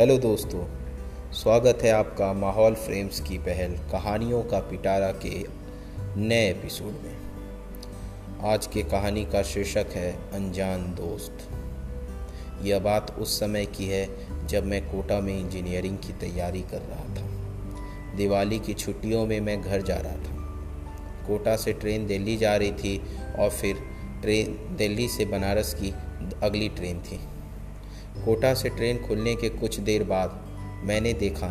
[0.00, 0.64] Hello दोस्तों,
[1.32, 5.44] स्वागत है आपका माहौल फ्रेम्स की पहल कहानियों का पिटारा के
[6.20, 11.48] नए एपिसोड में। आज के कहानी का शीर्षक है अनजान दोस्त।
[12.62, 14.08] यह बात उस समय की है
[14.46, 17.26] जब मैं कोटा में इंजीनियरिंग की तैयारी कर रहा था।
[18.16, 20.36] दिवाली की छुट्टियों में मैं घर जा रहा था।
[21.28, 23.02] कोटा से ट्रेन दिल्ली जा रही थी
[23.38, 23.76] और फिर
[24.22, 25.94] ट्रेन दिल्ली से बनारस की
[26.42, 27.20] अगली ट्रेन थी।
[28.26, 30.40] कोटा से ट्रेन खुलने के कुछ देर बाद
[30.84, 31.46] मैंने देखा,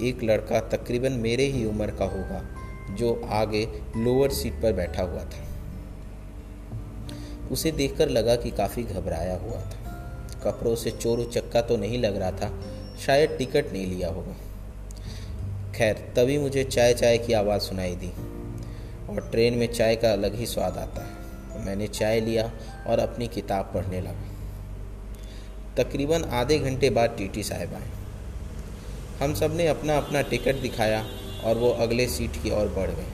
[0.00, 2.42] एक लड़का तकरीबन मेरे ही उम्र का होगा,
[2.94, 5.46] जो आगे लोअर सीट पर बैठा हुआ था।
[7.50, 12.16] उसे देखकर लगा कि काफ़ी घबराया हुआ था। कपड़ों से चोर चक्का तो नहीं लग
[12.16, 12.50] रहा था,
[13.06, 14.36] शायद टिकट नहीं लिया होगा।
[15.74, 18.10] खैर, तभी मुझे चाय चाय की आवाज़ सुनाई दी,
[19.10, 22.52] और ट्रेन में चाय का अलग ही स्वाद आता है। मैंने चाय लिया
[22.86, 24.37] और अपनी किताब पढ़ने लगा।
[25.78, 27.90] तकरीबन आधे घंटे बाद टीटी साहब आए।
[29.20, 31.04] हम सबने अपना अपना टिकट दिखाया
[31.44, 33.06] और वो अगले सीट की ओर बढ़ गए।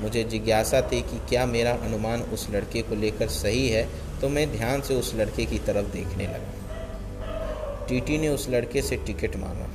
[0.00, 3.88] मुझे जिज्ञासा थी कि क्या मेरा अनुमान उस लड़के को लेकर सही है
[4.20, 8.96] तो मैं ध्यान से उस लड़के की तरफ़ देखने लगा। टीटी ने उस लड़के से
[8.96, 9.68] टिकट मांगा।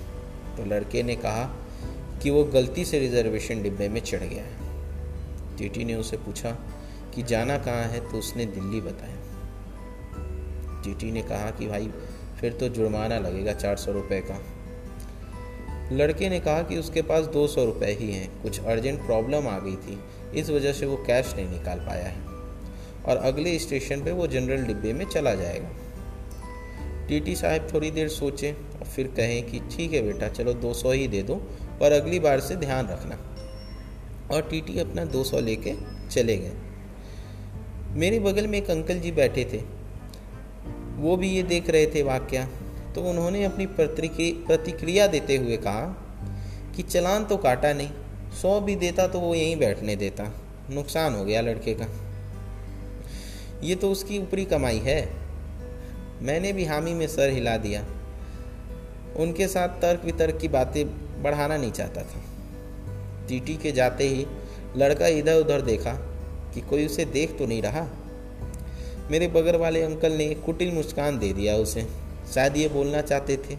[0.57, 1.43] तो लड़के ने कहा
[2.23, 6.51] कि वो गलती से रिजर्वेशन डिब्बे में चढ़ गया है। टीटी ने उसे पूछा
[7.15, 9.15] कि जाना कहाँ है तो उसने दिल्ली बताया।
[10.87, 11.89] टीटी ने कहा कि भाई,
[12.41, 14.41] फिर तो जुर्माना लगेगा चार सौ रुपये का।
[15.91, 19.59] लड़के ने कहा कि उसके पास दो सौ रुपये ही हैं, कुछ अर्जेंट प्रॉब्लम आ
[19.59, 19.99] गई थी,
[20.39, 22.21] इस वजह से वो कैश नहीं निकाल पाया है।
[23.05, 25.69] और अगले स्टेशन पे वो जनरल डिब्बे में चला जाएगा।
[27.07, 30.91] टीटी साहब थोड़ी देर सोचे और फिर कहें कि ठीक है बेटा, चलो दो सौ
[30.91, 31.35] ही दे दो,
[31.79, 33.19] पर अगली बार से ध्यान रखना।
[34.35, 35.73] और टीटी अपना दो सौ लेके
[36.09, 36.51] चले गए।
[37.89, 39.76] मेरे बगल में एक अंकल जी बैठे थे।
[40.97, 42.47] वो भी ये देख रहे थे वाक्य।
[42.95, 45.85] तो उन्होंने अपनी प्रतिक्रिया देते हुए कहा
[46.75, 47.89] कि चलान तो काटा नहीं,
[48.41, 50.23] सौ भी देता तो वो यहीं बैठने देता।
[50.69, 51.87] नुकसान हो गया लड़के का।
[53.63, 55.01] ये तो उसकी ऊपरी कमाई है।
[56.21, 57.85] मैंने भी हामी में सर हिला दिया।
[59.15, 60.85] उनके साथ तर्क वितर्क की बातें
[61.23, 62.23] बढ़ाना नहीं चाहता था।
[63.27, 64.25] टीटी के जाते ही
[64.77, 65.93] लड़का इधर उधर देखा
[66.53, 67.87] कि कोई उसे देख तो नहीं रहा।
[69.11, 71.85] मेरे बगल वाले अंकल ने एक कुटिल मुस्कान दे दिया उसे।
[72.33, 73.55] शायद ये बोलना चाहते थे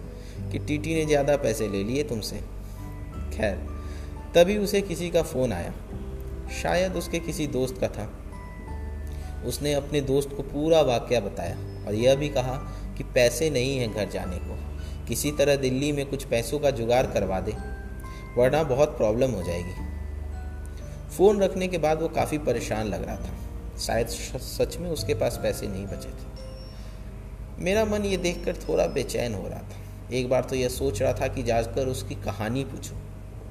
[0.50, 2.36] कि टीटी ने ज़्यादा पैसे ले लिए तुमसे।
[3.34, 3.54] खैर,
[4.34, 5.72] तभी उसे किसी का फ़ोन आया।
[6.62, 8.08] शायद उसके किसी दोस्त का था।
[9.46, 12.54] उसने अपने दोस्त को पूरा वाक्य बताया और यह भी कहा
[12.98, 14.56] कि पैसे नहीं हैं घर जाने को।
[15.08, 17.52] किसी तरह दिल्ली में कुछ पैसों का जुगाड़ करवा दे,
[18.36, 19.86] वरना बहुत प्रॉब्लम हो जाएगी।
[21.16, 23.47] फ़ोन रखने के बाद वो काफ़ी परेशान लग रहा था।
[23.78, 29.34] शायद सच में उसके पास पैसे नहीं बचे थे। मेरा मन ये देखकर थोड़ा बेचैन
[29.34, 32.98] हो रहा था। एक बार तो यह सोच रहा था कि जाकर उसकी कहानी पूछूँ,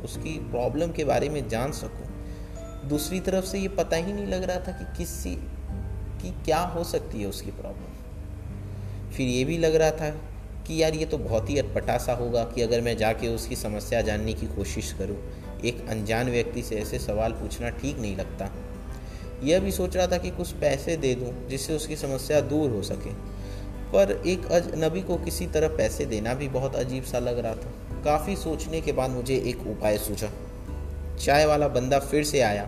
[0.03, 4.43] उसकी प्रॉब्लम के बारे में जान सकूँ। दूसरी तरफ़ से ये पता ही नहीं लग
[4.43, 5.35] रहा था कि किसी,
[6.21, 10.09] की क्या हो सकती है उसकी प्रॉब्लम फिर ये भी लग रहा था
[10.67, 14.01] कि यार ये तो बहुत ही अटपटा सा होगा कि अगर मैं जाके उसकी समस्या
[14.01, 15.17] जानने की कोशिश करूँ,
[15.65, 18.49] एक अनजान व्यक्ति से ऐसे सवाल पूछना ठीक नहीं लगता।
[19.43, 22.81] यह भी सोच रहा था कि कुछ पैसे दे दूँ जिससे उसकी समस्या दूर हो
[22.81, 23.11] सके।
[23.91, 28.01] पर एक अजनबी को किसी तरह पैसे देना भी बहुत अजीब सा लग रहा था।
[28.03, 30.29] काफ़ी सोचने के बाद मुझे एक उपाय सूझा।
[31.19, 32.67] चाय वाला बंदा फिर से आया।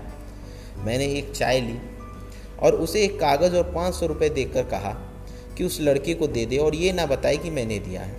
[0.78, 1.78] मैंने एक चाय ली
[2.60, 4.92] और उसे एक कागज़ और पाँच सौ रुपये देकर कहा
[5.58, 8.16] कि उस लड़के को दे दे और ये ना बताए कि मैंने दिया है।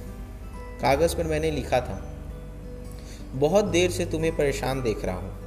[0.82, 2.02] कागज़ पर मैंने लिखा था,
[3.34, 5.38] बहुत देर से तुम्हें परेशान देख रहा हूँ।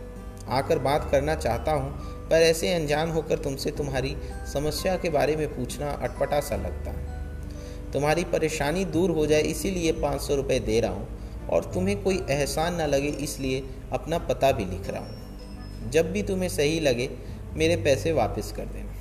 [0.49, 4.15] आकर बात करना चाहता हूँ पर ऐसे अनजान होकर तुमसे तुम्हारी
[4.53, 9.91] समस्या के बारे में पूछना अटपटा सा लगता है। तुम्हारी परेशानी दूर हो जाए, इसीलिए
[9.91, 14.51] पाँच सौ रुपये दे रहा हूँ और तुम्हें कोई एहसान ना लगे, इसलिए अपना पता
[14.51, 17.09] भी लिख रहा हूँ। जब भी तुम्हें सही लगे,
[17.53, 18.91] मेरे पैसे वापस कर देना।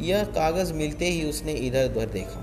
[0.00, 2.40] यह कागज़ मिलते ही उसने इधर उधर देखा,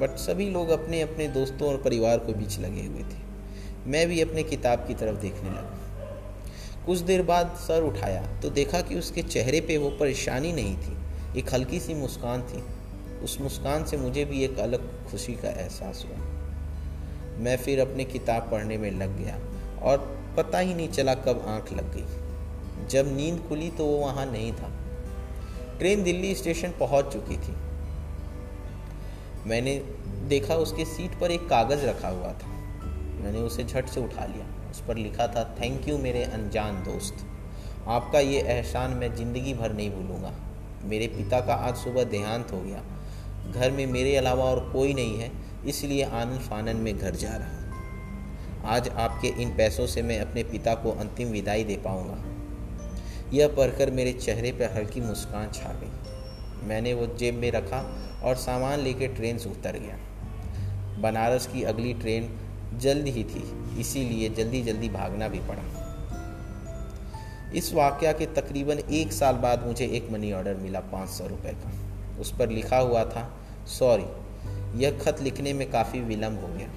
[0.00, 4.20] बट सभी लोग अपने अपने दोस्तों और परिवार को बीच लगे हुए थे। मैं भी
[4.20, 5.84] अपने किताब की तरफ़ देखने लगा।
[6.88, 11.40] कुछ देर बाद सर उठाया तो देखा कि उसके चेहरे पे वो परेशानी नहीं थी,
[11.40, 12.62] एक हल्की सी मुस्कान थी।
[13.24, 16.18] उस मुस्कान से मुझे भी एक अलग खुशी का एहसास हुआ।
[17.38, 19.38] मैं फिर अपनी किताब पढ़ने में लग गया
[19.82, 19.98] और
[20.36, 24.52] पता ही नहीं चला कब आँख लग गई। जब नींद खुली तो वो वहाँ नहीं
[24.52, 24.72] था।
[25.78, 27.56] ट्रेन दिल्ली स्टेशन पहुँच चुकी थी।
[29.46, 29.82] मैंने
[30.28, 32.48] देखा उसके सीट पर एक कागज़ रखा हुआ था।
[33.22, 37.24] मैंने उसे झट से उठा लिया। उस पर लिखा था थैंक यू मेरे अनजान दोस्त।
[37.88, 40.32] आपका ये एहसान मैं ज़िंदगी भर नहीं भूलूँगा।
[40.84, 42.82] मेरे पिता का आज सुबह देहांत हो गया।
[43.52, 45.30] घर में मेरे अलावा और कोई नहीं है,
[45.66, 47.56] इसलिए आनंद फानन में घर जा रहा
[48.66, 52.16] आज आपके इन पैसों से मैं अपने पिता को अंतिम विदाई दे पाऊँगा।
[53.32, 57.80] यह पढ़कर मेरे चेहरे पर हल्की मुस्कान छा गई। मैंने वो जेब में रखा
[58.24, 59.96] और सामान लेकर ट्रेन से उतर गया।
[61.02, 62.28] बनारस की अगली ट्रेन
[62.74, 63.42] जल्द ही थी,
[63.80, 65.62] इसीलिए जल्दी जल्दी भागना भी पड़ा।
[67.54, 71.52] इस वाक्य के तकरीबन एक साल बाद मुझे एक मनी ऑर्डर मिला पाँच सौ रुपये
[71.54, 71.72] का।
[72.20, 73.28] उस पर लिखा हुआ था
[73.68, 76.68] सॉरी यह खत लिखने में काफ़ी विलम्ब हो गया।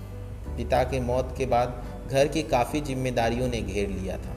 [0.57, 4.35] पिता के मौत के बाद घर की काफ़ी जिम्मेदारियों ने घेर लिया था।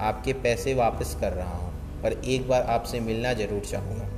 [0.00, 1.72] आपके पैसे वापस कर रहा हूँ,
[2.02, 4.08] पर एक बार आपसे मिलना ज़रूर चाहूँगा।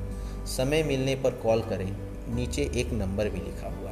[0.47, 1.91] समय मिलने पर कॉल करें,
[2.35, 3.88] नीचे एक नंबर भी लिखा हुआ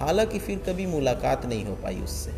[0.00, 2.30] हालाँकि फिर कभी मुलाकात नहीं हो पाई उससे।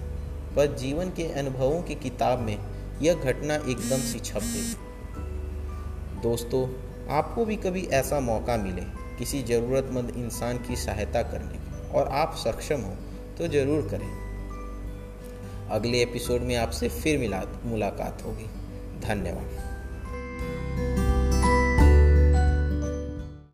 [0.56, 2.56] पर जीवन के अनुभवों की किताब में
[3.02, 6.66] यह घटना एकदम सी छप गई। दोस्तों,
[7.10, 8.82] आपको भी कभी ऐसा मौका मिले
[9.18, 12.94] किसी ज़रूरतमंद इंसान की सहायता करने की और आप सक्षम हो
[13.38, 14.08] तो ज़रूर करें।
[15.70, 18.46] अगले एपिसोड में आपसे फिर मिला मुलाकात होगी।
[19.00, 19.71] धन्यवाद।